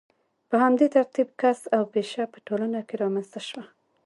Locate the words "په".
0.49-0.55, 2.33-2.37